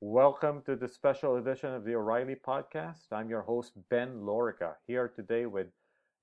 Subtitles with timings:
[0.00, 3.10] Welcome to the special edition of the O'Reilly Podcast.
[3.10, 5.66] I'm your host, Ben Lorica, here today with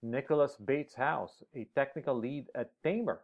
[0.04, 3.18] Nikolaus Bates-Haus, a technical lead at Tamr.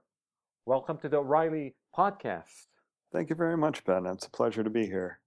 [0.66, 2.68] Welcome to the O'Reilly Podcast.
[3.14, 4.06] Thank you very much, Ben.
[4.06, 5.20] It's a pleasure to be here.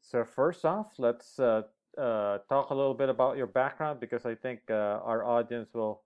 [0.00, 1.62] So, first off, let's uh,
[1.98, 6.02] uh, talk a little bit about your background because I think uh, our audience will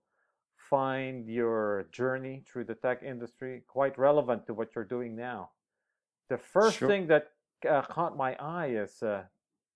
[0.57, 5.51] find your journey through the tech industry quite relevant to what you're doing now.
[6.29, 6.87] The first Sure.
[6.87, 7.31] thing that
[7.69, 9.23] uh, caught my eye is uh,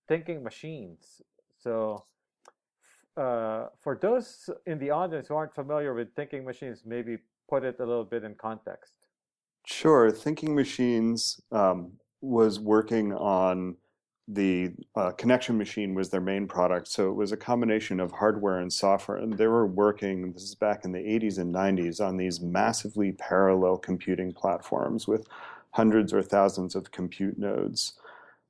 [0.08, 1.22] thinking machines.
[1.58, 2.06] So,
[3.18, 7.18] uh, for those in the audience who aren't familiar with thinking machines, maybe
[7.50, 8.94] put it a little bit in context.
[9.66, 10.12] Sure.
[10.12, 13.78] Thinking Machines um, was working on
[14.28, 16.88] the uh, connection machine was their main product.
[16.88, 19.18] So it was a combination of hardware and software.
[19.18, 23.12] And they were working, this is back in the 80s and 90s, on these massively
[23.12, 25.28] parallel computing platforms with
[25.76, 28.00] hundreds or thousands of compute nodes.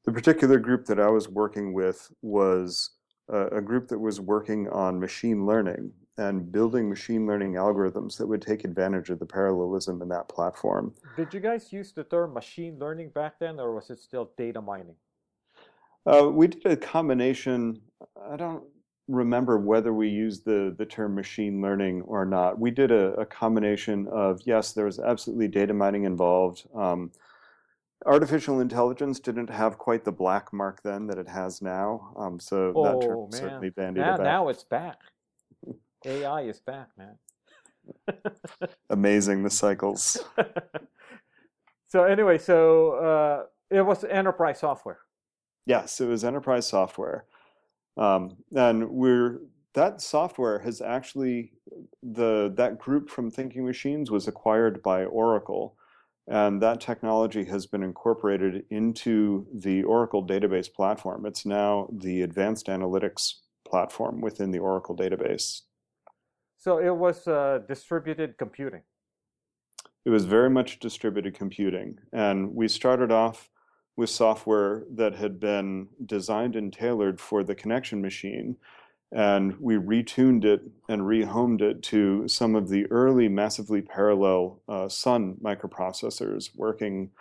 [0.06, 2.92] The particular group that I was working with was
[3.30, 8.44] a, group that was working on machine learning and building machine learning algorithms that would
[8.44, 10.94] take advantage of the parallelism in that platform.
[11.18, 14.62] Did you guys use the term machine learning back then, or was it still data
[14.62, 14.96] mining?
[16.06, 17.82] Uh, we did a combination.
[18.32, 18.64] I don't
[19.08, 22.60] remember whether we used the, the term machine learning or not.
[22.60, 26.68] We did a, a combination of, yes, there was absolutely data mining involved.
[26.76, 27.12] Um,
[28.06, 32.14] artificial intelligence didn't have quite the black mark then that it has now.
[32.18, 34.24] Um, so that term Oh man, certainly bandied now, about.
[34.24, 35.00] now it's back.
[36.06, 37.18] AI is back, man.
[38.90, 40.18] Amazing the cycles.
[41.88, 45.00] so anyway, so uh, it was enterprise software.
[45.68, 47.26] Yes, it was enterprise software.
[47.98, 49.42] Um, and we're
[49.74, 51.52] that software has actually
[52.02, 55.76] the that group from Thinking Machines was acquired by Oracle,
[56.28, 61.26] and that technology has been incorporated into the Oracle database platform.
[61.26, 63.34] It's now the advanced analytics
[63.68, 65.62] platform within the Oracle database.
[66.58, 68.82] So it was uh, distributed computing.
[70.06, 73.50] It was very much distributed computing, and we started off
[73.98, 78.58] with software that had been designed and tailored for the connection machine.
[79.12, 84.90] And we retuned it and rehomed it to some of the early massively parallel uh,
[84.90, 87.12] Sun microprocessors, working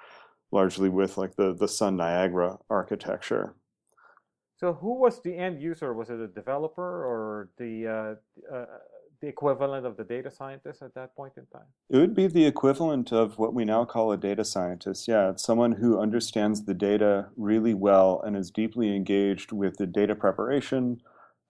[0.51, 3.55] largely with like the, the Sun Niagara architecture.
[4.57, 5.93] So who was the end user?
[5.93, 8.67] Was it a developer or the uh, uh,
[9.21, 11.67] the equivalent of the data scientist at that point in time?
[11.91, 15.09] It would be the equivalent of what we now call a data scientist.
[15.09, 19.87] Yeah, it's someone who understands the data really well and is deeply engaged with the
[19.87, 21.01] data preparation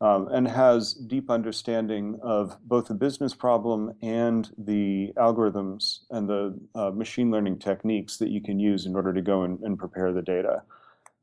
[0.00, 6.58] um, and has deep understanding of both the business problem and the algorithms and the
[6.74, 10.12] uh, machine learning techniques that you can use in order to go and, and prepare
[10.12, 10.62] the data.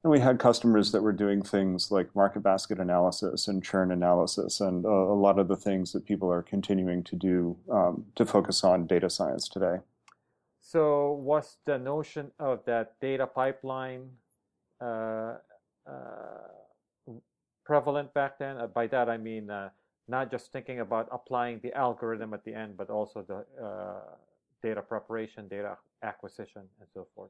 [0.03, 4.59] And we had customers that were doing things like market basket analysis and churn analysis
[4.59, 8.25] and a, a lot of the things that people are continuing to do um, to
[8.25, 9.77] focus on data science today.
[10.59, 14.09] So was the notion of that data pipeline
[14.79, 15.35] uh,
[15.87, 16.49] uh,
[17.63, 18.57] prevalent back then?
[18.57, 19.69] Uh, by that I mean uh,
[20.07, 24.15] not just thinking about applying the algorithm at the end, but also the uh,
[24.63, 27.29] data preparation, data acquisition, and so forth.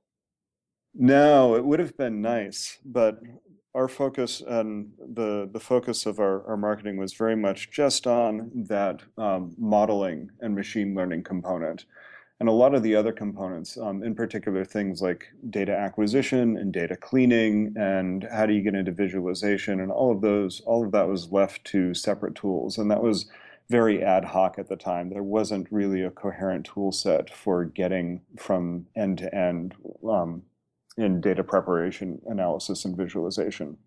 [0.93, 3.19] No, it would have been nice, but
[3.73, 8.51] our focus and the the focus of our, our marketing was very much just on
[8.67, 11.85] that um, modeling and machine learning component.
[12.41, 16.73] And a lot of the other components, um, in particular things like data acquisition and
[16.73, 20.91] data cleaning and how do you get into visualization and all of those, all of
[20.91, 22.79] that was left to separate tools.
[22.79, 23.29] And that was
[23.69, 25.09] very ad hoc at the time.
[25.09, 29.75] There wasn't really a coherent tool set for getting from end to end
[30.09, 30.41] um,
[30.97, 33.77] in data preparation, analysis, and visualization.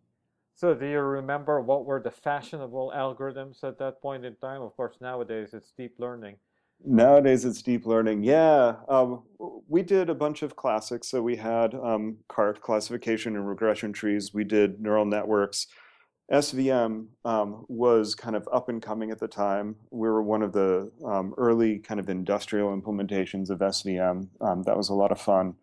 [0.56, 4.62] So do you remember what were the fashionable algorithms at that point in time?
[4.62, 6.36] Of course, nowadays it's deep learning.
[6.86, 8.24] Nowadays, it's deep learning.
[8.24, 9.22] Yeah, um,
[9.68, 11.08] we did a bunch of classics.
[11.08, 14.34] So we had um, CART, classification and regression trees.
[14.34, 15.66] We did neural networks.
[16.32, 19.76] SVM um, was kind of up and coming at the time.
[19.90, 24.28] We were one of the um, early kind of industrial implementations of SVM.
[24.40, 25.54] Um, that was a lot of fun.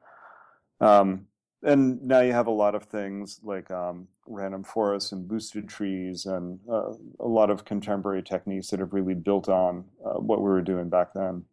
[1.63, 6.25] And now you have a lot of things like um, random forests and boosted trees
[6.25, 10.49] and uh, a lot of contemporary techniques that have really built on uh, what we
[10.49, 11.45] were doing back then.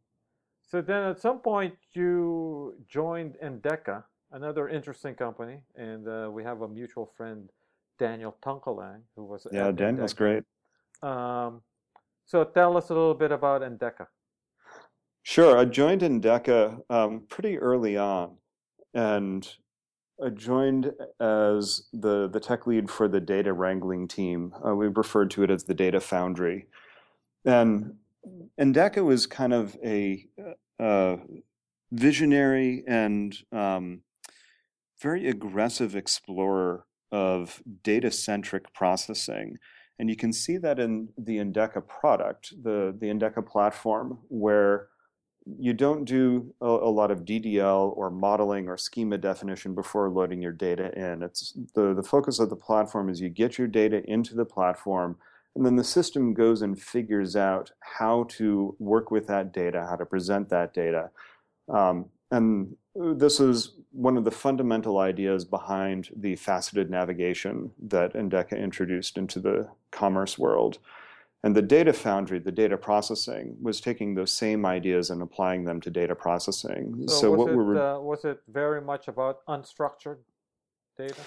[0.71, 6.63] So then at some point you joined Endeca, another interesting company, and uh, we have
[6.63, 7.51] a mutual friend,
[7.99, 10.45] Daniel Tunkelang, who was Yeah, Daniel's great.
[11.03, 11.63] Um,
[12.25, 14.07] so tell us a little bit about Endeca.
[15.23, 18.37] Sure, I joined Endeca um, pretty early on,
[18.95, 19.49] and
[20.25, 24.53] I joined as the, the tech lead for the data wrangling team.
[24.67, 26.67] Uh, we referred to it as the data foundry.
[27.45, 27.95] And
[28.61, 30.27] Endeca was kind of a
[30.81, 31.17] uh,
[31.93, 34.03] visionary and um,
[35.01, 39.57] very aggressive explorer of data centric processing.
[39.99, 44.89] And you can see that in the Endeca product, the, the Endeca platform, where
[45.59, 50.43] you don't do a, a, lot of DDL or modeling or schema definition before loading
[50.43, 51.23] your data in.
[51.23, 55.17] It's the, the focus of the platform is you get your data into the platform,
[55.55, 59.97] and then the system goes and figures out how to work with that data, how
[59.97, 61.11] to present that data.
[61.69, 68.59] Um, and this is one of the fundamental ideas behind the faceted navigation that Endeca
[68.59, 70.79] introduced into the commerce world.
[71.45, 75.81] And the data foundry, the data processing, was taking those same ideas and applying them
[75.83, 77.05] to data processing.
[77.07, 80.19] So, so was, what it, uh, was it very much about unstructured
[80.97, 81.21] data?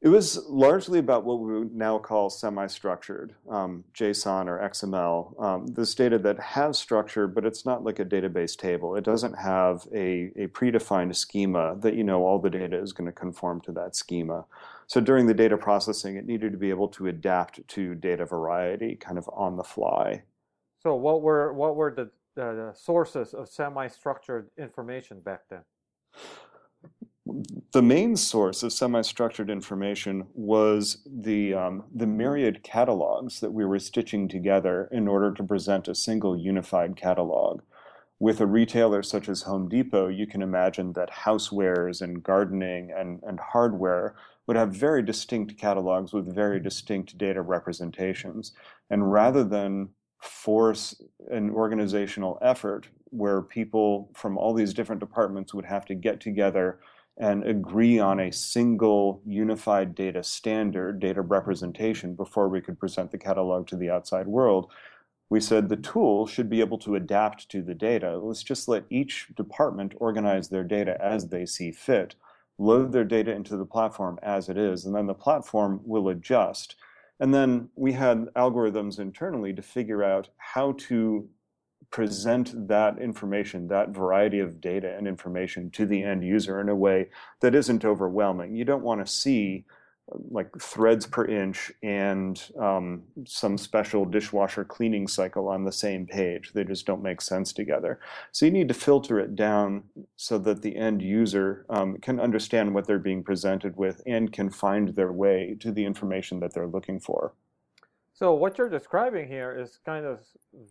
[0.00, 5.42] It was largely about what we would now call semi-structured, um, JSON or XML.
[5.42, 8.96] Um, this data that has structure, but it's not like a database table.
[8.96, 13.06] It doesn't have a, a predefined schema that you know all the data is going
[13.06, 14.44] to conform to that schema.
[14.86, 18.96] So during the data processing, it needed to be able to adapt to data variety
[18.96, 20.22] kind of on the fly.
[20.82, 25.62] So what were what were the, the sources of semi-structured information back then?
[27.72, 33.78] the main source of semi-structured information was the um, the myriad catalogs that we were
[33.78, 37.62] stitching together in order to present a single unified catalog.
[38.20, 43.20] With a retailer such as Home Depot, you can imagine that housewares and gardening and,
[43.24, 44.14] and hardware
[44.46, 46.64] would have very distinct catalogs with very mm-hmm.
[46.64, 48.52] distinct data representations.
[48.90, 51.00] And rather than force
[51.30, 56.80] an organizational effort where people from all these different departments would have to get together
[57.16, 63.18] and agree on a single unified data standard, data representation, before we could present the
[63.18, 64.70] catalog to the outside world.
[65.30, 68.18] We said the tool should be able to adapt to the data.
[68.18, 72.16] Let's just let each department organize their data as they see fit,
[72.58, 76.76] load their data into the platform as it is, and then the platform will adjust.
[77.20, 81.28] And then we had algorithms internally to figure out how to
[81.90, 86.74] present that information, that variety of data and information to the end user in a
[86.74, 87.08] way
[87.40, 88.56] that isn't overwhelming.
[88.56, 89.64] You don't want to see
[90.30, 96.52] like threads per inch and um, some special dishwasher cleaning cycle on the same page.
[96.52, 97.98] They just don't make sense together.
[98.30, 99.84] So you need to filter it down
[100.16, 104.50] so that the end user um, can understand what they're being presented with and can
[104.50, 107.32] find their way to the information that they're looking for.
[108.12, 110.20] So what you're describing here is kind of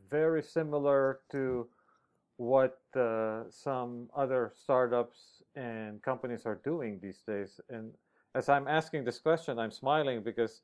[0.09, 1.67] very similar to
[2.37, 7.59] what uh, some other startups and companies are doing these days.
[7.69, 7.91] And
[8.35, 10.61] as I'm asking this question, I'm smiling because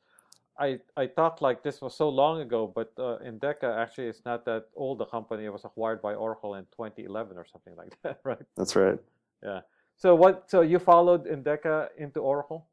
[0.60, 4.46] I, I thought like this was so long ago, but uh, Endeca actually is not
[4.46, 5.46] that old a company.
[5.46, 8.42] It was acquired by Oracle in 2011 or something like that, right?
[8.58, 9.00] That's right.
[9.44, 9.62] Yeah.
[9.98, 10.50] So what?
[10.50, 12.68] So you followed Endeca into Oracle?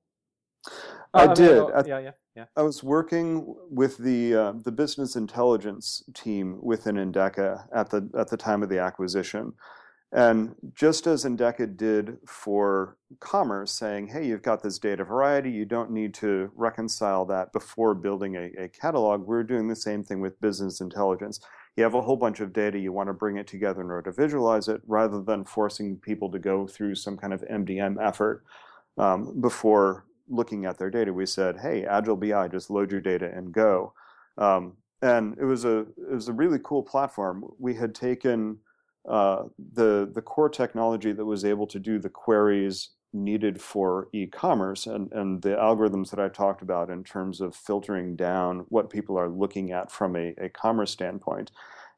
[1.14, 1.58] I, uh, did.
[1.58, 2.44] I, yeah, yeah, yeah.
[2.56, 8.28] I was working with the uh, the business intelligence team within Endeca at the at
[8.28, 9.52] the time of the acquisition,
[10.12, 15.50] and just as Endeca did for commerce, saying, "Hey, you've got this data variety.
[15.50, 20.04] You don't need to reconcile that before building a, a catalog." We're doing the same
[20.04, 21.40] thing with business intelligence.
[21.76, 22.78] You have a whole bunch of data.
[22.78, 26.30] You want to bring it together in order to visualize it, rather than forcing people
[26.30, 28.44] to go through some kind of MDM effort
[28.98, 33.30] um, before looking at their data, we said, "Hey, Agile BI, just load your data
[33.34, 33.92] and go."
[34.38, 37.44] Um, and it was a it was a really cool platform.
[37.58, 38.58] We had taken
[39.08, 39.44] uh,
[39.74, 45.10] the the core technology that was able to do the queries needed for e-commerce and,
[45.12, 49.28] and the algorithms that I talked about in terms of filtering down what people are
[49.28, 51.50] looking at from a, a commerce standpoint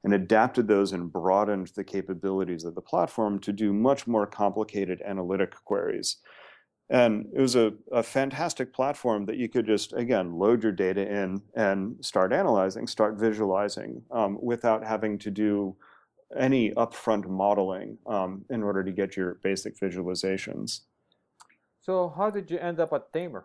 [0.05, 5.03] and adapted those and broadened the capabilities of the platform to do much more complicated
[5.05, 6.19] analytic queries.
[6.91, 11.07] And it was a, a fantastic platform that you could just, again, load your data
[11.07, 15.77] in and start analyzing, start visualizing um, without having to do
[16.37, 20.81] any upfront modeling um, in order to get your basic visualizations.
[21.81, 23.45] So, how did you end up at Tamr?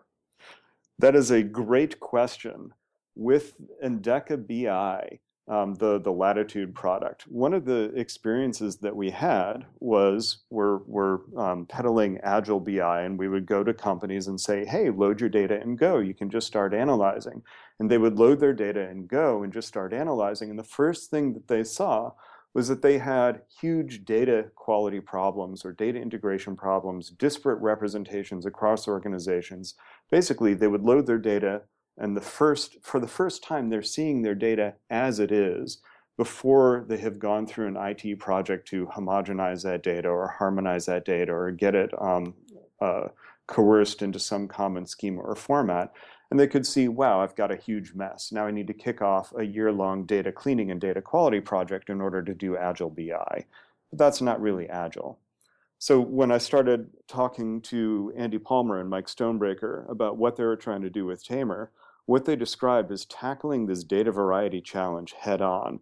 [0.98, 2.72] That is a great question.
[3.16, 7.26] With Endeca BI, um, the the Latitude product.
[7.28, 13.18] One of the experiences that we had was we're we're um, peddling Agile BI, and
[13.18, 15.98] we would go to companies and say, "Hey, load your data and go.
[15.98, 17.42] You can just start analyzing."
[17.78, 20.48] And they would load their data and go and just start analyzing.
[20.48, 22.12] And the first thing that they saw
[22.54, 28.86] was that they had huge data quality problems or data integration problems, disparate representations across
[28.86, 29.74] organizations.
[30.10, 31.62] Basically, they would load their data,
[31.98, 35.78] and the first, for the first time, they're seeing their data as it is
[36.16, 41.04] before they have gone through an IT project to homogenize that data or harmonize that
[41.04, 42.34] data or get it um,
[42.80, 43.08] uh,
[43.46, 45.92] coerced into some common schema or format.
[46.34, 48.32] And they could see, wow, I've got a huge mess.
[48.32, 51.90] Now I need to kick off a year long data cleaning and data quality project
[51.90, 53.44] in order to do Agile BI.
[53.90, 55.16] But that's not really Agile.
[55.78, 60.56] So when I started talking to Andy Palmer and Mike Stonebraker about what they were
[60.56, 61.68] trying to do with Tamr,
[62.06, 65.78] what they described is tackling this data variety challenge head on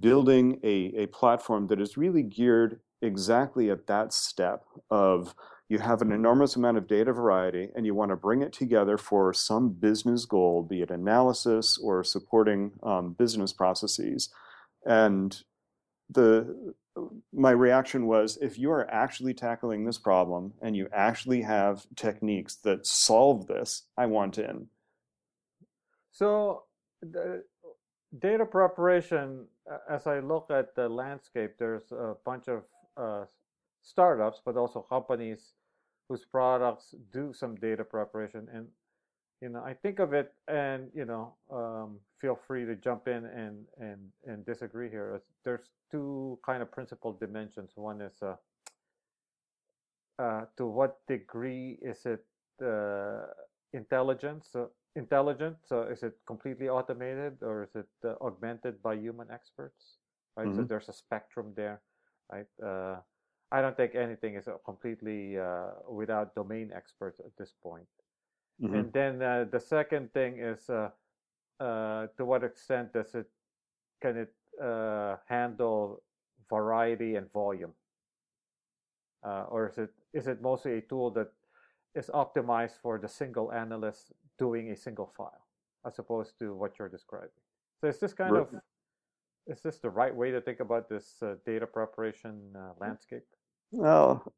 [0.00, 5.34] building a, a platform that is really geared exactly at that step of
[5.72, 8.98] you have an enormous amount of data variety and you want to bring it together
[8.98, 14.28] for some business goal, be it analysis or supporting um, business processes.
[14.84, 15.34] And
[16.10, 16.74] the
[17.32, 22.56] my reaction was if you are actually tackling this problem and you actually have techniques
[22.56, 24.66] that solve this, I want in.
[26.10, 26.64] So
[27.00, 27.44] the
[28.18, 29.46] data preparation
[29.88, 32.64] as I look at the landscape, there's a bunch of
[32.98, 33.24] uh,
[33.80, 35.54] startups, but also companies
[36.12, 38.46] whose products do some data preparation.
[38.52, 38.66] And
[39.40, 43.24] you know, I think of it, and you know, um, feel free to jump in
[43.24, 45.22] and and and disagree here.
[45.42, 47.72] There's two kind of principal dimensions.
[47.76, 48.36] One is uh,
[50.22, 52.24] uh, to what degree is it
[52.62, 53.32] uh,
[53.72, 54.48] intelligence?
[54.52, 55.56] So intelligent?
[55.64, 59.96] So is it completely automated or is it uh, augmented by human experts?
[60.36, 60.46] Right.
[60.46, 60.56] Mm-hmm.
[60.56, 61.80] So there's a spectrum there,
[62.30, 62.50] right?
[63.52, 67.86] Uh, I don't think anything is uh, completely uh, without domain experts at this point.
[68.62, 68.74] Mm-hmm.
[68.74, 70.90] And then uh, the second thing is uh,
[71.60, 73.26] to what extent does it
[74.00, 74.34] can it
[75.28, 76.02] handle
[76.50, 77.72] variety and volume,
[79.22, 81.32] or is it is it mostly a tool that
[81.94, 85.46] is optimized for the single analyst doing a single file
[85.86, 87.42] as opposed to what you're describing.
[87.80, 88.42] So is this kind right.
[88.42, 88.60] of
[89.46, 93.24] is this the right way to think about this uh, data preparation uh, landscape?
[93.72, 94.30] Well,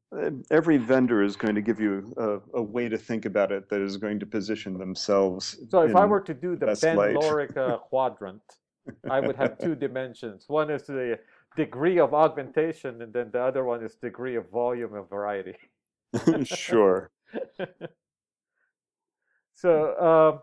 [0.49, 3.81] every vendor is going to give you a, a, way to think about it that
[3.81, 5.57] is going to position themselves.
[5.69, 8.41] So if I were to do the Ben Lorica quadrant,
[9.09, 10.45] I would have two dimensions.
[10.47, 11.19] One is the
[11.57, 15.55] degree of augmentation, and then the other one is degree of volume and variety.
[16.45, 17.11] sure.
[19.53, 20.39] so, um,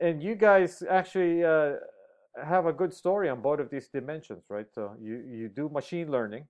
[0.00, 1.74] and you guys actually uh,
[2.42, 4.66] have a good story on both of these dimensions, right?
[4.74, 6.46] So you you do machine learning,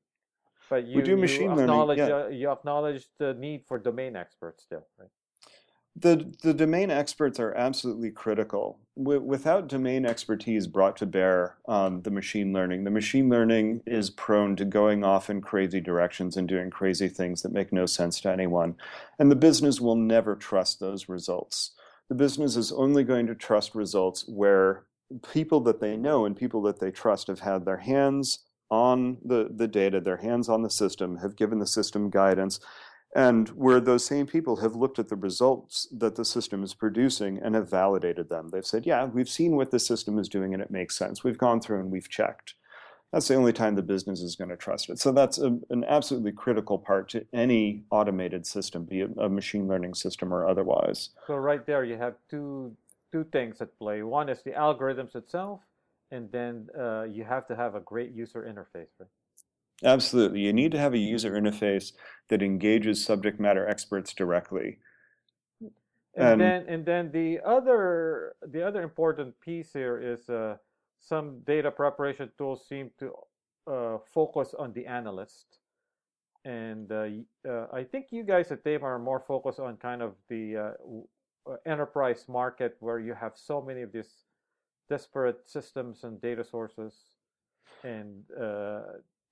[0.71, 1.99] but you we do machine learning.
[1.99, 2.07] Yeah.
[2.07, 5.11] Uh, you acknowledge the need for domain experts still, right?
[5.97, 8.79] The, the domain experts are absolutely critical.
[8.97, 14.09] W- without domain expertise brought to bear on the machine learning, the machine learning is
[14.09, 18.21] prone to going off in crazy directions and doing crazy things that make no sense
[18.21, 18.77] to anyone.
[19.19, 21.73] And the business will never trust those results.
[22.09, 24.85] The business is only going to trust results where
[25.33, 29.49] people that they know and people that they trust have had their hands on the,
[29.55, 32.61] the data, their hands on the system, have given the system guidance,
[33.15, 37.39] and where those same people have looked at the results that the system is producing
[37.43, 38.51] and have validated them.
[38.51, 41.25] They've said, yeah, we've seen what the system is doing and it makes sense.
[41.25, 42.55] We've gone through and we've checked.
[43.13, 45.01] That's the only time the business is going to trust it.
[45.01, 49.67] So that's a, an absolutely critical part to any automated system, be it a machine
[49.67, 51.11] learning system or otherwise.
[51.27, 52.77] So right there, you have two
[53.11, 54.05] two things at play.
[54.05, 55.59] One is the algorithms itself,
[56.11, 58.89] and then uh, you have to have a great user interface.
[58.99, 59.09] Right?
[59.83, 60.41] Absolutely.
[60.41, 61.93] You need to have a user interface
[62.29, 64.79] that engages subject matter experts directly.
[66.17, 70.57] And, and then and then the other the other important piece here is uh,
[70.99, 73.13] some data preparation tools seem to
[73.71, 75.59] uh, focus on the analyst.
[76.45, 77.07] And uh,
[77.49, 81.57] uh I think you guys at Tamr are more focused on kind of the uh,
[81.65, 84.25] enterprise market where you have so many of these
[84.91, 86.93] disparate systems and data sources
[87.83, 88.25] and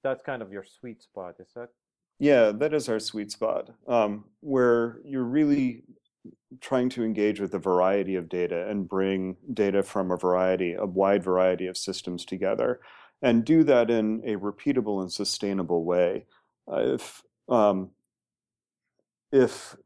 [0.03, 1.71] that's kind of your sweet spot, is that?
[2.19, 5.85] Yeah, that is our sweet spot, um, where you're really
[6.61, 10.87] trying to engage with a variety of data and bring data from a variety, a
[10.87, 12.81] wide variety of systems together,
[13.23, 16.27] and do that in a repeatable and sustainable way.
[16.71, 17.91] Uh, if um,
[19.33, 19.77] if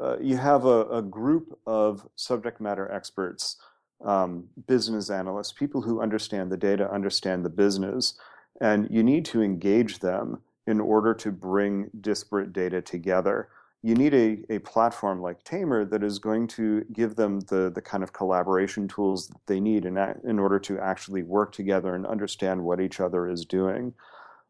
[0.00, 3.56] uh, you have a, a, group of subject matter experts,
[4.04, 8.14] um, business analysts, people who understand the data, understand the business,
[8.60, 13.48] and you need to engage them in order to bring disparate data together.
[13.84, 17.82] you need a, a platform like Tamr that is going to give them the, the
[17.82, 22.06] kind of collaboration tools that they need in, in order to actually work together and
[22.06, 23.92] understand what each other is doing.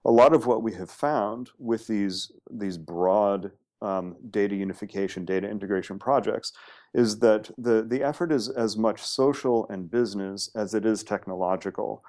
[0.04, 3.50] A lot of what we have found with these, these broad
[3.84, 6.52] um, data unification, data integration projects
[6.94, 12.02] is that the, the effort is as much social and business as it is technological.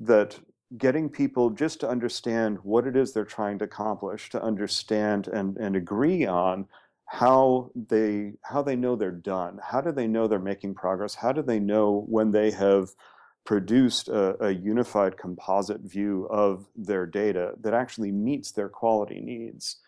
[0.00, 0.38] That
[0.76, 5.56] getting people just to understand what it is they're trying to accomplish, to understand and,
[5.56, 6.66] and agree on
[7.06, 9.58] how they how they know they're done.
[9.62, 11.14] How do they know they're making progress?
[11.14, 12.90] How do they know when they have
[13.46, 19.78] produced a, a unified composite view of their data that actually meets their quality needs?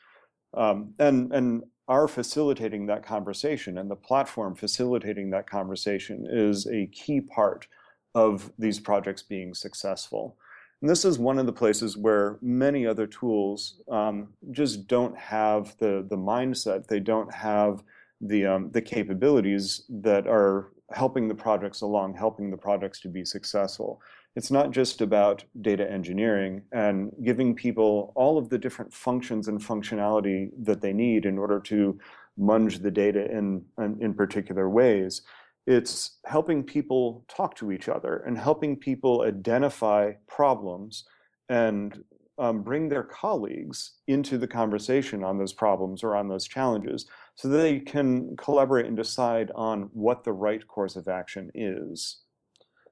[0.54, 6.86] Um, and and our facilitating that conversation and the platform facilitating that conversation is a
[6.86, 7.66] key part
[8.14, 10.36] of these projects being successful.
[10.80, 15.76] And this is one of the places where many other tools um, just don't have
[15.78, 17.82] the, the mindset, they don't have
[18.20, 23.24] the, um, the capabilities that are helping the projects along, helping the projects to be
[23.24, 24.00] successful.
[24.36, 29.60] It's not just about data engineering and giving people all of the different functions and
[29.60, 31.98] functionality that they need in order to
[32.38, 33.64] munge the data in,
[34.00, 35.22] in, particular ways.
[35.66, 41.04] It's helping people talk to each other and helping people identify problems
[41.48, 42.02] and
[42.38, 47.48] um, bring their colleagues into the conversation on those problems or on those challenges so
[47.48, 52.22] that they can collaborate and decide on what the right course of action is.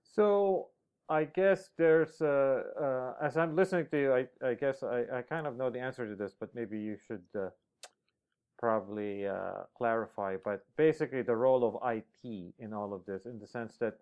[0.02, 0.68] So
[1.10, 5.22] I guess there's, uh, uh, as I'm listening to you, I, I guess I, I,
[5.22, 7.48] kind of know the answer to this, but maybe you should uh,
[8.58, 13.46] probably uh, clarify, but basically the role of IT in all of this, in the
[13.46, 13.94] sense that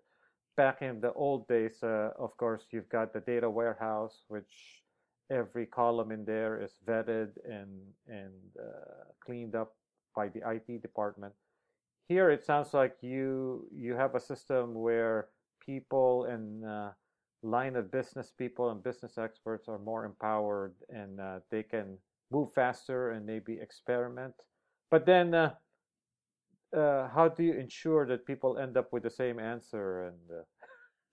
[0.57, 4.83] back in the old days, uh, of course, you've got the data warehouse, which
[5.29, 7.69] every column in there is vetted and
[8.07, 9.75] and uh, cleaned up
[10.15, 11.33] by the IT department.
[12.09, 15.27] Here, it sounds like you you have a system where
[15.67, 16.89] people and uh,
[17.43, 21.97] line of business people and business experts are more empowered and uh, they can
[22.31, 24.33] move faster and maybe experiment.
[24.89, 25.53] But then, uh,
[26.75, 30.13] uh, how do you ensure that people end up with the same answer?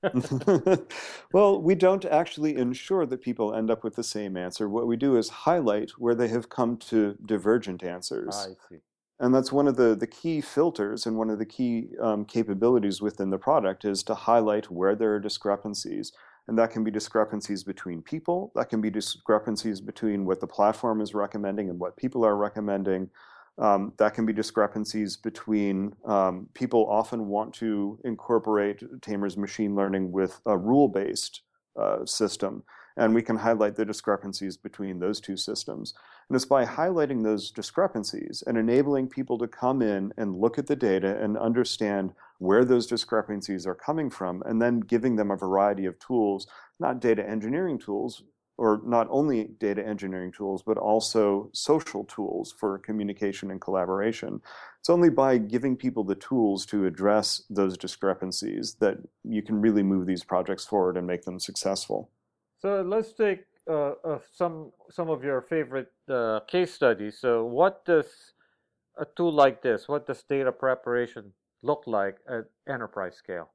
[0.02, 0.14] And
[0.62, 0.76] uh...
[1.32, 4.68] well, we don't actually ensure that people end up with the same answer.
[4.68, 8.36] What we do is highlight where they have come to divergent answers.
[8.36, 8.80] I see.
[9.20, 13.00] And that's one of the, the key filters and one of the key um, capabilities
[13.00, 16.12] within the product is to highlight where there are discrepancies.
[16.48, 21.00] And that can be discrepancies between people, that can be discrepancies between what the platform
[21.00, 23.08] is recommending and what people are recommending.
[23.56, 30.10] Um, that can be discrepancies between um, people often want to incorporate Tamr's machine learning
[30.10, 31.42] with a rule based
[31.80, 32.64] uh, system.
[32.96, 35.94] And we can highlight the discrepancies between those two systems.
[36.28, 40.68] And it's by highlighting those discrepancies and enabling people to come in and look at
[40.68, 45.36] the data and understand where those discrepancies are coming from, and then giving them a
[45.36, 46.46] variety of tools,
[46.78, 48.22] not data engineering tools,
[48.56, 54.40] or not only data engineering tools, but also social tools for communication and collaboration.
[54.78, 59.82] It's only by giving people the tools to address those discrepancies that you can really
[59.82, 62.10] move these projects forward and make them successful.
[62.64, 67.18] So let's take uh, uh, some some of your favorite uh, case studies.
[67.18, 68.06] So, what does
[68.96, 69.86] a tool like this?
[69.86, 73.50] What does data preparation look like at enterprise scale?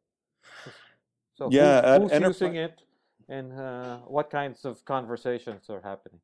[1.33, 2.81] So, yeah, who, who's using it?
[3.29, 6.19] and uh, what kinds of conversations are happening?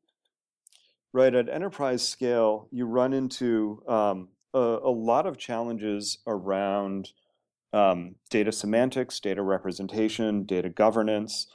[1.11, 7.13] Right, at enterprise scale, you run into um, a, a, lot of challenges around
[7.73, 11.47] um, data semantics, data representation, data governance.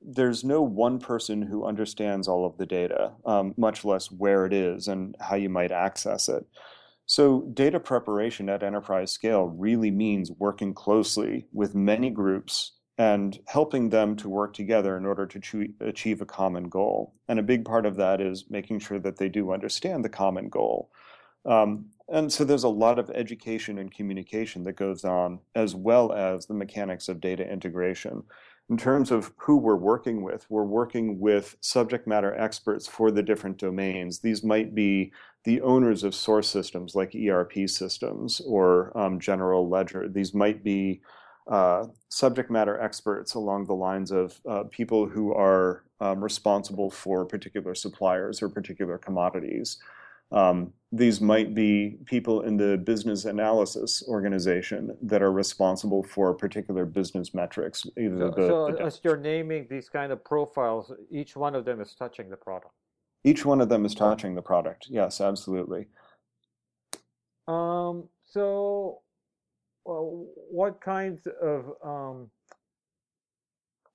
[0.00, 4.52] There's no one person who understands all of the data, um, much less where it
[4.52, 6.46] is and how you might access it.
[7.06, 13.90] So, data preparation at enterprise scale really means working closely with many groups and helping
[13.90, 17.14] them to work together in order to achieve a common goal.
[17.28, 20.48] And a big part of that is making sure that they do understand the common
[20.48, 20.90] goal.
[21.44, 26.12] Um, and so there's a lot of education and communication that goes on, as well
[26.12, 28.22] as the mechanics of data integration.
[28.68, 33.22] In terms of who we're working with, we're working with subject matter experts for the
[33.22, 34.18] different domains.
[34.18, 35.12] These might be
[35.44, 40.08] the owners of source systems like ERP systems or um, general ledger.
[40.08, 41.00] These might be
[41.46, 47.24] uh, subject matter experts along the lines of uh, people who are um, responsible for
[47.24, 49.78] particular suppliers or particular commodities.
[50.32, 56.84] Um, these might be people in the business analysis organization that are responsible for particular
[56.84, 57.82] business metrics.
[57.82, 61.80] So, the, so the as you're naming these kind of profiles, each one of them
[61.80, 62.72] is touching the product.
[63.24, 64.86] Each one of them is touching the product.
[64.88, 65.86] Yes, absolutely.
[67.48, 69.00] Um, so,
[69.84, 72.30] well, what kinds of um,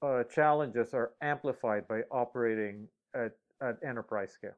[0.02, 4.52] uh, challenges are amplified by operating at, at enterprise scale?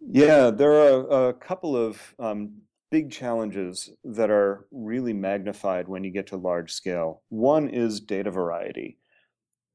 [0.00, 6.10] Yeah, there are a couple of um, big challenges that are really magnified when you
[6.10, 7.22] get to large scale.
[7.28, 8.98] One is data variety,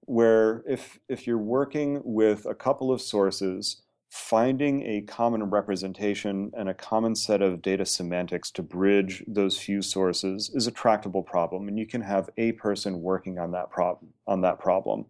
[0.02, 6.70] where if if you're working with a couple of sources, finding a common representation and
[6.70, 11.68] a common set of data semantics to bridge those few sources is a tractable problem,
[11.68, 15.06] and you can have a person working on that problem on that problem.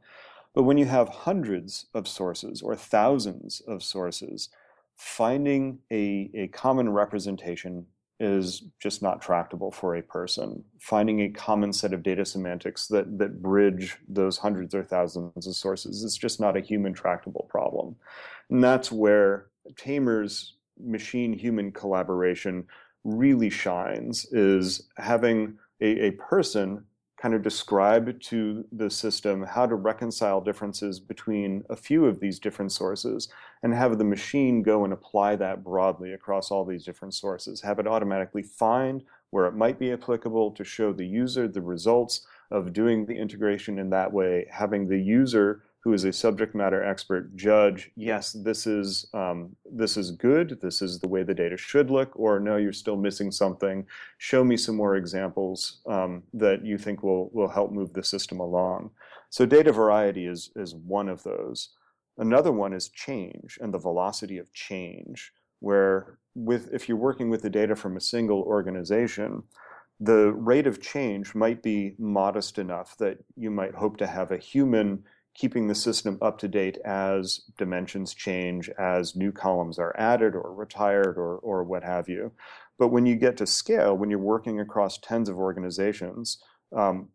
[0.56, 4.50] But when you have hundreds of sources or thousands of sources,
[4.96, 7.86] finding a, a common representation
[8.20, 10.64] is just not tractable for a person.
[10.80, 15.56] Finding a common set of data semantics that, that bridge those hundreds or thousands of
[15.56, 17.96] sources is just not a human tractable problem.
[18.50, 22.66] And that's where Tamr's machine human collaboration
[23.04, 26.86] really shines is having a, a person
[27.24, 32.38] kind of describe to the system how to reconcile differences between a few of these
[32.38, 33.30] different sources
[33.64, 37.62] and have the machine go and apply that broadly across all these different sources.
[37.62, 42.28] Have it automatically find where it might be applicable to show the user the results
[42.52, 46.82] of doing the integration in that way, having the user who is a subject matter
[46.82, 51.58] expert judge yes this is um, this is good this is the way the data
[51.58, 53.86] should look or no you're still missing something.
[54.18, 58.40] Show me some more examples um, that you think will will help move the system
[58.40, 58.92] along.
[59.30, 61.70] So data variety is is one of those.
[62.18, 67.42] Another one is change and the velocity of change where with if you're working with
[67.42, 69.44] the data from a single organization
[70.00, 74.38] the rate of change might be modest enough that you might hope to have a
[74.38, 75.04] human
[75.36, 80.54] keeping the system up to date as dimensions change, as new columns are added or
[80.54, 82.32] retired or, or what have you.
[82.78, 86.40] But when you get to scale, when you're working across tens of organizations,
[86.76, 87.10] um,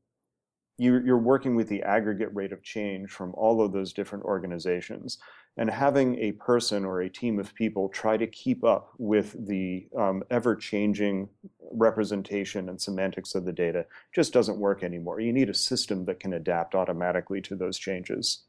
[0.79, 5.19] you, you're working with the aggregate rate of change from all of those different organizations
[5.59, 9.89] and having a person or a team of people try to keep up with the
[9.99, 11.29] um, ever changing
[11.73, 15.19] representation and semantics of the data just doesn't work anymore.
[15.19, 18.45] You need a system that can adapt automatically to those changes.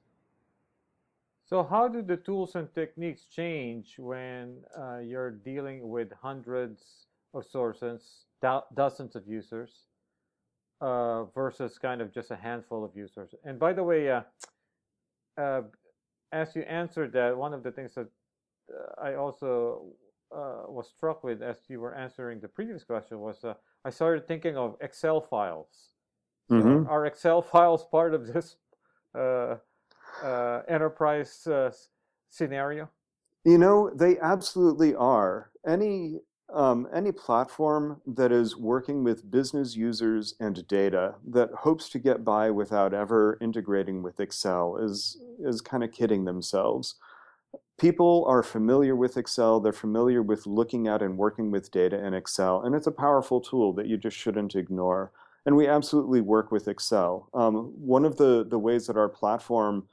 [1.47, 7.43] So, how do the tools and techniques change when uh, you're dealing with hundreds of
[7.43, 9.85] sources, do- dozens of users,
[10.79, 13.33] uh, versus kind of just a handful of users?
[13.43, 14.21] And by the way, uh,
[15.39, 15.63] uh
[16.31, 18.07] as you answered that, one of the things that
[18.71, 19.93] uh, I also
[20.35, 24.27] uh, was struck with as you were answering the previous question was uh, I started
[24.27, 25.93] thinking of Excel files.
[26.51, 26.85] Mm-hmm.
[26.85, 28.57] So are Excel files part of this
[29.15, 29.55] uh,
[30.23, 31.71] uh, enterprise uh,
[32.29, 32.89] scenario?
[33.45, 35.51] You know, they absolutely are.
[35.67, 36.19] Any
[36.53, 42.23] um, any platform that is working with business users and data that hopes to get
[42.23, 46.95] by without ever integrating with Excel is is kind of kidding themselves.
[47.79, 52.13] People are familiar with Excel, they're familiar with looking at and working with data in
[52.13, 55.11] Excel, and it's a powerful tool that you just shouldn't ignore.
[55.45, 57.29] And we absolutely work with Excel.
[57.33, 59.87] Um, one of the, the ways that our platform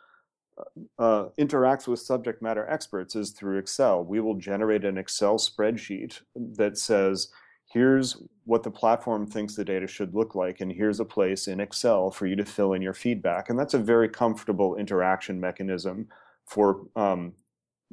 [0.98, 4.04] uh, interacts with subject matter experts is through Excel.
[4.04, 7.28] We will generate an Excel spreadsheet that says,
[7.66, 11.60] here's what the platform thinks the data should look like, and here's a place in
[11.60, 13.50] Excel for you to fill in your feedback.
[13.50, 16.08] And that's a very comfortable interaction mechanism
[16.46, 17.32] for um,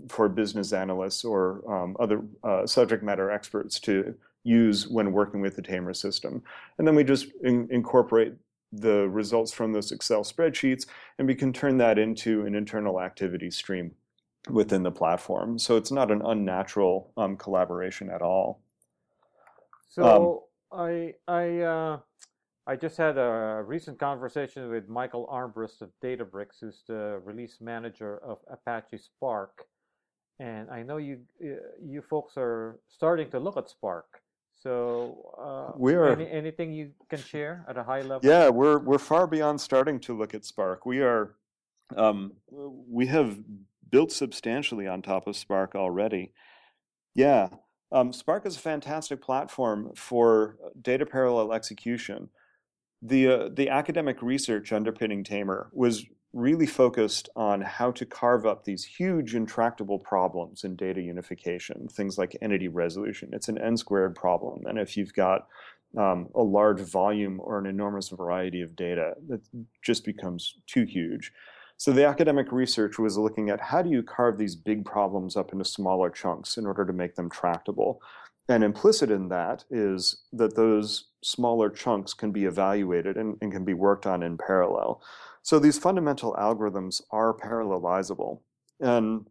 [0.09, 5.55] for business analysts or um, other uh, subject matter experts to use when working with
[5.55, 6.41] the Tamr system.
[6.77, 8.33] And then we just in, incorporate
[8.73, 10.87] the results from those Excel spreadsheets,
[11.19, 13.91] and we can turn that into an internal activity stream
[14.49, 15.59] within the platform.
[15.59, 18.61] So it's not an unnatural um, collaboration at all.
[19.89, 21.99] So um, I I uh,
[22.65, 28.17] I just had a recent conversation with Michael Armbrust of Databricks, who's the release manager
[28.23, 29.65] of Apache Spark,
[30.39, 34.22] and I know you you folks are starting to look at Spark.
[34.63, 38.21] So, uh, we are any, anything you can share at a high level?
[38.23, 40.85] Yeah, we're we're far beyond starting to look at Spark.
[40.85, 41.35] We are
[41.97, 43.39] um, we have
[43.89, 46.31] built substantially on top of Spark already.
[47.13, 47.49] Yeah,
[47.91, 52.29] um, Spark is a fantastic platform for data parallel execution.
[53.01, 58.65] The uh, the academic research underpinning Tamr was really focused on how to carve up
[58.65, 63.29] these huge intractable problems in data unification, things like entity resolution.
[63.33, 64.65] It's an n squared problem.
[64.65, 65.47] And if you've got
[65.95, 69.41] um, a large volume or an enormous variety of data, that
[69.83, 71.31] just becomes too huge.
[71.77, 75.51] So the academic research was looking at how do you carve these big problems up
[75.53, 78.01] into smaller chunks in order to make them tractable.
[78.49, 83.65] And implicit in that is that those smaller chunks can be evaluated and, and can
[83.65, 85.01] be worked on in parallel.
[85.41, 88.39] So these fundamental algorithms are parallelizable.
[88.79, 89.27] And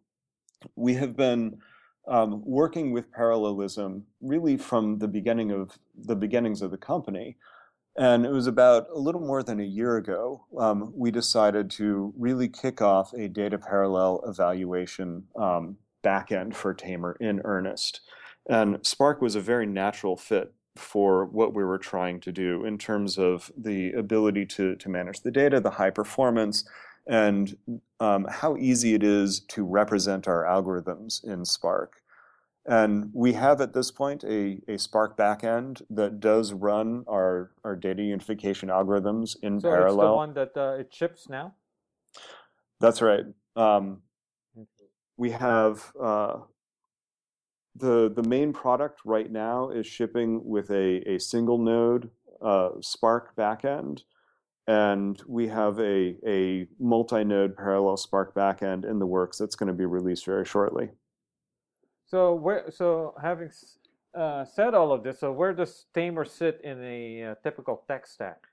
[0.75, 1.59] we have been
[2.07, 7.37] um, working with parallelism really from the beginning of the beginnings of the company.
[7.95, 12.13] And it was about a little more than a year ago, um, we decided to
[12.17, 18.01] really kick off a data parallel evaluation um, backend for Tamr in earnest.
[18.49, 22.77] And Spark was a very natural fit for what we were trying to do in
[22.77, 26.67] terms of the ability to, to manage the data, the high performance,
[27.05, 27.57] and
[27.99, 32.01] um, how easy it is to represent our algorithms in Spark.
[32.65, 37.75] And we have at this point a, a Spark backend that does run our, our
[37.75, 39.89] data unification algorithms in so parallel.
[39.89, 41.55] So it's the one that uh, it ships now?
[42.79, 43.25] That's right.
[43.55, 44.01] Um,
[45.17, 46.37] we have uh,
[47.75, 52.09] the the main product right now is shipping with a, a single node
[52.41, 54.01] uh, Spark backend,
[54.67, 59.73] and we have a, a multi-node parallel Spark backend in the works that's going to
[59.73, 60.89] be released very shortly.
[62.05, 63.49] So where so having
[64.13, 68.05] uh, said all of this, so where does Tamr sit in a uh, typical tech
[68.05, 68.43] stack?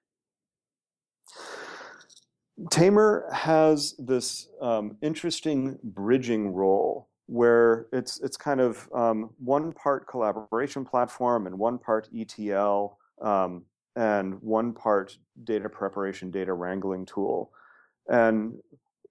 [2.71, 10.09] Tamr has this um, interesting bridging role where it's it's kind of um, one part
[10.09, 13.63] collaboration platform and one part ETL um,
[13.95, 17.53] and one part data preparation, data wrangling tool.
[18.09, 18.55] And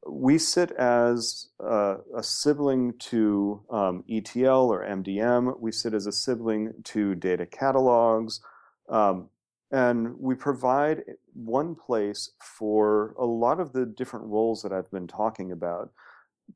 [0.06, 5.58] we sit as a, a sibling to um, ETL or MDM.
[5.58, 8.42] We sit as a sibling to data catalogs.
[8.90, 9.30] Um,
[9.72, 11.04] and we provide
[11.34, 15.92] one place for a lot of the different roles that I've been talking about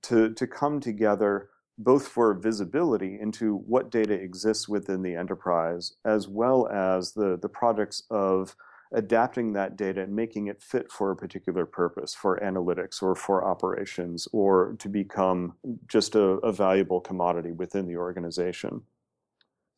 [0.02, 6.28] to, to come together both for visibility into what data exists within the enterprise, as
[6.28, 8.56] well as the, the projects of
[8.94, 13.44] adapting that data and making it fit for a particular purpose, for analytics or for
[13.44, 15.54] operations, or to become
[15.88, 18.82] just a, a valuable commodity within the organization.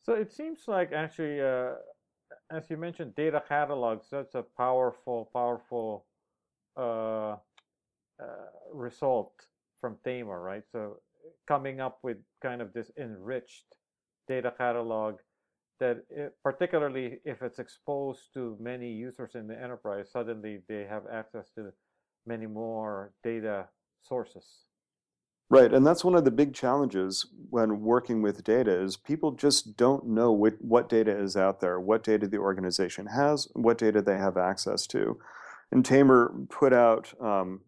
[0.02, 1.72] So it seems like actually, uh,
[2.50, 6.04] as you mentioned, data catalogs, that's a powerful, powerful
[6.76, 7.36] uh,
[8.20, 9.32] uh, result
[9.80, 10.62] from Tamr, right?
[10.70, 10.98] So
[11.46, 13.76] coming up with kind of this enriched
[14.28, 15.16] data catalog
[15.78, 21.02] that it, particularly if it's exposed to many users in the enterprise, suddenly they have
[21.12, 21.72] access to
[22.26, 23.66] many more data
[24.02, 24.44] sources.
[25.48, 29.76] Right, and that's one of the big challenges when working with data is people just
[29.76, 34.02] don't know what, what data is out there, what data the organization has, what data
[34.02, 35.18] they have access to.
[35.70, 37.60] And Tamr put out um,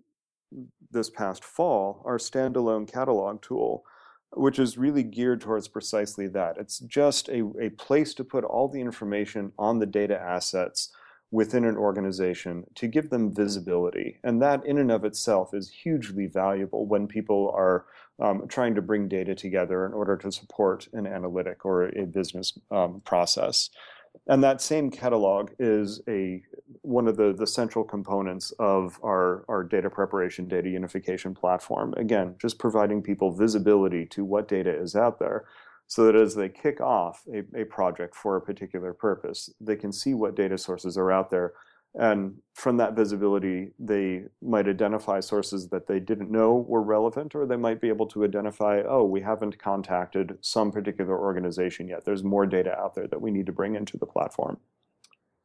[0.91, 3.85] this past fall our standalone catalog tool,
[4.33, 6.57] which is really geared towards precisely that.
[6.59, 10.91] It's just a, a place to put all the information on the data assets
[11.31, 14.19] within an organization to give them visibility.
[14.25, 17.85] And that, in and of itself, is hugely valuable when people are
[18.19, 22.59] um, trying to bring data together in order to support an analytic or a business
[22.71, 23.71] um, process.
[24.27, 26.43] And that same catalog is a
[26.83, 31.95] one of the, the central components of our, our data preparation, data unification platform.
[31.97, 35.45] Again, just providing people visibility to what data is out there
[35.87, 39.93] so that as they kick off a, a project for a particular purpose, they can
[39.93, 41.55] see what data sources are out there
[41.95, 47.47] and from that visibility, they might identify sources that they didn't know were relevant, or
[47.47, 52.05] they might be able to identify, oh, we haven't contacted some particular organization yet.
[52.05, 54.59] There's more data out there that we need to bring into the platform.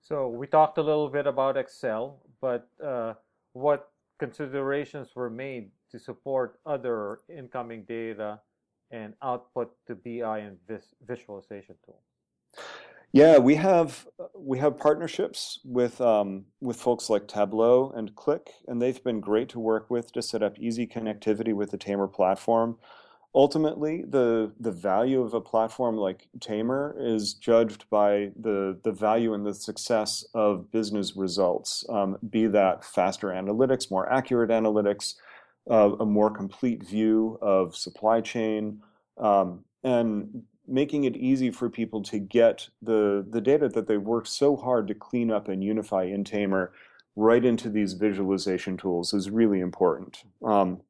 [0.02, 3.14] So we talked a little bit about Excel, but uh,
[3.54, 8.42] what considerations were made to support other incoming data
[8.92, 12.04] and output to BI and vis- visualization tools?
[13.14, 18.82] Yeah, we have we have partnerships with um, with folks like Tableau and Qlik, and
[18.82, 22.80] they've been great to work with to set up easy connectivity with the Tamr platform.
[23.36, 29.36] Ultimately, the the value of a platform like Tamr is judged by the the value
[29.36, 35.14] and the success of business results, um, be that faster analytics, more accurate analytics,
[35.70, 38.82] uh, a more complete view of supply chain,
[39.20, 44.30] um, and making it easy for people to get the, the data that they've worked
[44.30, 46.70] so hard to clean up and unify in Tamr
[47.16, 50.24] right into these visualization tools is really important.
[50.44, 50.82] Um,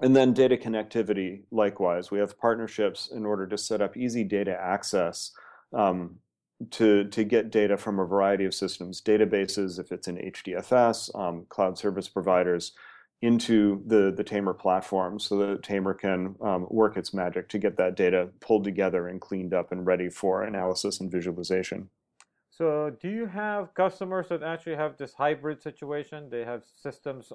[0.00, 2.10] and then data connectivity, likewise.
[2.10, 5.32] We have partnerships in order to set up easy data access
[5.72, 6.16] um,
[6.70, 11.44] to, to get data from a variety of systems, databases, if it's in HDFS, um,
[11.48, 12.72] cloud service providers,
[13.22, 17.76] into the, the Tamr platform so that Tamr can um, work its magic to get
[17.76, 21.88] that data pulled together and cleaned up and ready for analysis and visualization.
[22.50, 26.28] So, do you have customers that actually have this hybrid situation?
[26.30, 27.32] They have systems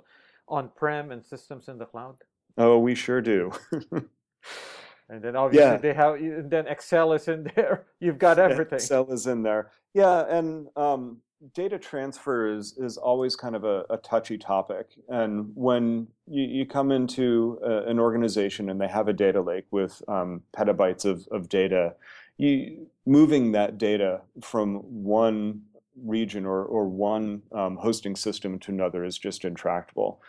[0.48, 2.18] on prem and systems in the cloud?
[2.58, 3.52] Oh, we sure do.
[3.92, 5.78] and then obviously yeah.
[5.78, 7.86] they have, and then Excel is in there.
[8.00, 8.76] You've got everything.
[8.78, 9.72] Excel is in there.
[9.94, 11.22] Yeah, and um,
[11.54, 14.88] data transfer is is always kind of a, a touchy topic.
[15.08, 19.66] And when you, you come into a, an organization and they have a data lake
[19.72, 21.96] with um, petabytes of, of data,
[22.38, 25.62] you moving that data from one
[26.04, 30.22] region or, or one um, hosting system to another is just intractable.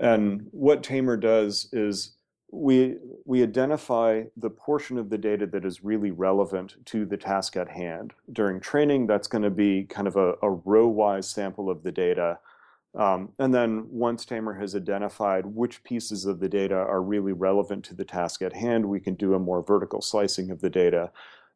[0.00, 2.13] And what Tamr does is
[2.54, 7.56] we, we identify the portion of the data that is really relevant to the task
[7.56, 8.12] at hand.
[8.32, 12.38] During training, that's going to be kind of a, a row-wise sample of the data.
[12.94, 17.84] Um, and then once Tamr has identified which pieces of the data are really relevant
[17.86, 21.10] to the task at hand, we can do a more vertical slicing of the data.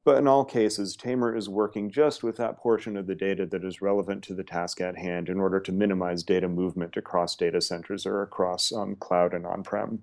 [0.04, 3.64] But in all cases, Tamr is working just with that portion of the data that
[3.64, 7.60] is relevant to the task at hand in order to minimize data movement across data
[7.60, 10.02] centers or across um, cloud and on-prem.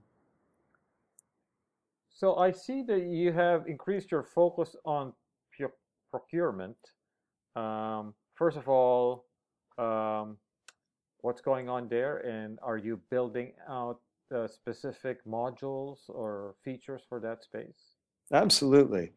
[2.15, 5.11] So I see that you have increased your focus on
[6.11, 6.77] procurement.
[7.57, 9.25] Um, first of all,
[9.77, 10.37] um,
[11.19, 13.99] what's going on there, and are you building out
[14.33, 17.95] uh, specific modules or features for that space?
[18.31, 19.11] Absolutely.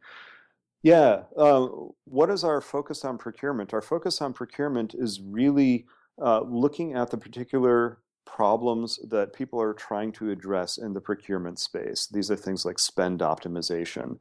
[0.82, 1.22] Yeah.
[1.36, 1.68] Uh,
[2.04, 3.72] what is our focus on procurement?
[3.72, 5.86] Our focus on procurement is really
[6.20, 8.00] uh, looking at the particular
[8.36, 12.06] problems that people are trying to address in the procurement space.
[12.06, 14.18] These are things like spend optimization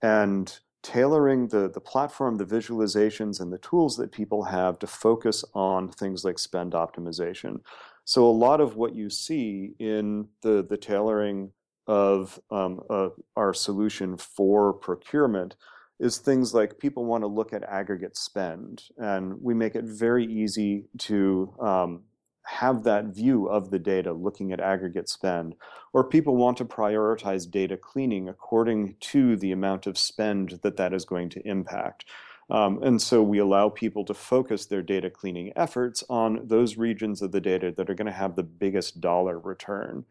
[0.00, 5.44] and tailoring the, the platform, the visualizations, and the tools that people have to focus
[5.54, 7.56] on things like spend optimization.
[8.04, 11.50] So a lot of what you see in the, the tailoring
[11.88, 15.56] of um, uh, our solution for procurement
[15.98, 20.24] is things like people want to look at aggregate spend, and we make it very
[20.24, 22.02] easy to um,
[22.48, 25.54] have that view of the data looking at aggregate spend,
[25.92, 30.94] or people want to prioritize data cleaning according to the amount of spend that that
[30.94, 32.06] is going to impact.
[32.50, 37.20] Um, and so we allow people to focus their data cleaning efforts on those regions
[37.20, 40.06] of the data that are going to have the biggest dollar return.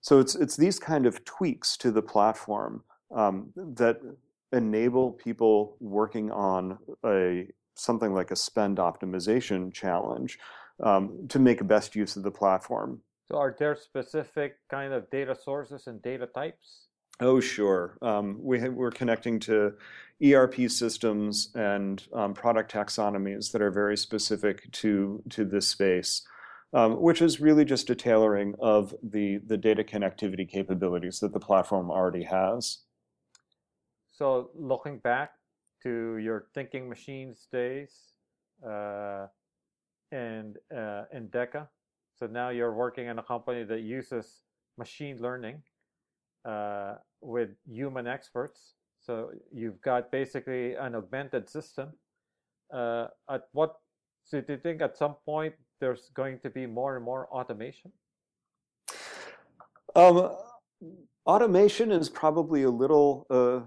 [0.00, 2.82] So it's, it's these kind of tweaks to the platform
[3.14, 4.00] um, that
[4.52, 10.38] enable people working on a something like a spend optimization challenge
[10.82, 13.00] um, to make best use of the platform.
[13.26, 16.86] So, are there specific kind of data sources and data types?
[17.20, 17.96] Oh, sure.
[18.02, 19.74] Um, we have, we're connecting to
[20.22, 26.22] ERP systems and um, product taxonomies that are very specific to to this space,
[26.72, 31.40] um, which is really just a tailoring of the the data connectivity capabilities that the
[31.40, 32.78] platform already has.
[34.10, 35.32] So, looking back
[35.82, 38.12] to your thinking machines days,
[38.64, 39.26] uh,
[40.12, 41.68] and uh, Endeca.
[42.16, 44.42] So now you're working in a company that uses
[44.78, 45.62] machine learning
[46.44, 48.74] uh, with human experts.
[49.00, 51.92] So you've got basically an augmented system.
[52.72, 53.74] Uh, at what?
[54.24, 57.92] So do you think at some point there's going to be more and more automation?
[59.94, 60.34] Um,
[61.26, 63.60] automation is probably a little uh,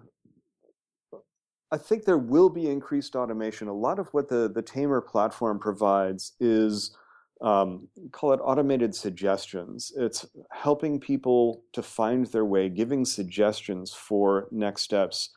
[1.71, 3.67] I think there will be increased automation.
[3.67, 6.95] A lot of what the, the Tamr platform provides is
[7.41, 9.91] um, call it automated suggestions.
[9.95, 15.31] It's helping people to find their way, giving suggestions for next steps,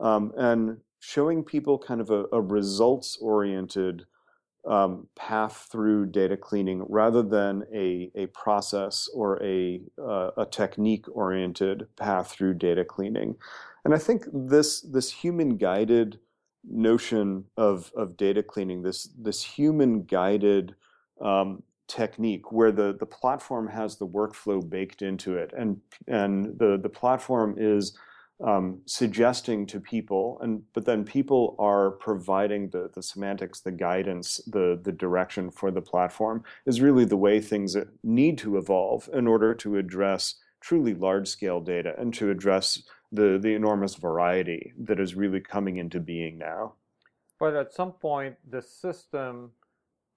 [0.00, 4.06] um, and showing people kind of a, a results oriented
[4.66, 11.04] um, path through data cleaning rather than a, a process or a, uh, a technique
[11.14, 13.36] oriented path through data cleaning.
[13.84, 16.18] And I think this this human guided
[16.64, 20.74] notion of of data cleaning, this this human guided
[21.20, 26.78] um, technique where the the platform has the workflow baked into it, and and the
[26.82, 27.96] the platform is
[28.42, 34.40] um, suggesting to people, and but then people are providing the the semantics, the guidance,
[34.46, 39.26] the the direction for the platform is really the way things need to evolve in
[39.26, 42.82] order to address truly large scale data and to address
[43.14, 46.74] the the enormous variety that is really coming into being now.
[47.38, 49.52] But at some point, the system,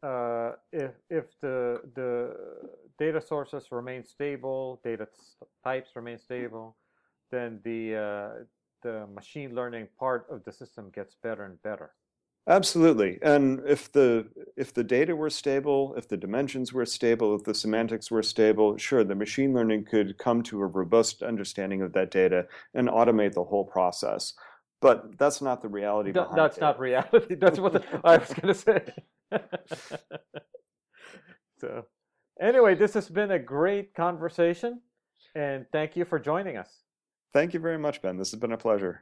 [0.04, 2.36] uh, if if the the
[2.98, 5.08] data sources remain stable, data
[5.64, 6.76] types remain stable,
[7.32, 8.30] then the uh,
[8.84, 11.92] the machine learning part of the system gets better and better.
[12.50, 13.20] Absolutely.
[13.22, 17.54] And if the if the data were stable, if the dimensions were stable, if the
[17.54, 22.10] semantics were stable, sure, the machine learning could come to a robust understanding of that
[22.10, 24.34] data and automate the whole process.
[24.80, 27.36] But that's not the reality that's not reality.
[27.40, 28.94] That's what the- I was going to say.
[31.60, 31.86] so,
[32.40, 34.82] anyway, this has been a great conversation,
[35.36, 36.70] and thank you for joining us.
[37.34, 38.18] Thank you very much, Ben.
[38.18, 39.02] This has been a pleasure.